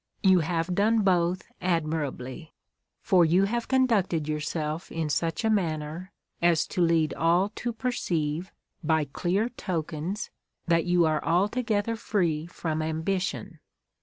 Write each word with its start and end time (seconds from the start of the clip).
You 0.23 0.39
have 0.39 0.73
done 0.73 1.01
both 1.03 1.43
admirably. 1.61 2.55
For 3.03 3.23
you 3.23 3.43
have 3.43 3.67
conducted 3.67 4.27
yourself 4.27 4.91
in 4.91 5.09
such 5.09 5.45
a 5.45 5.49
manner, 5.51 6.11
as 6.41 6.65
to 6.69 6.81
lead 6.81 7.13
all 7.13 7.49
to 7.57 7.71
perceive, 7.71 8.51
by 8.83 9.05
clear 9.05 9.49
tokens, 9.49 10.31
that 10.65 10.85
you 10.85 11.05
are 11.05 11.23
altogether 11.23 11.95
free 11.95 12.47
from 12.47 12.81
ambition. 12.81 13.59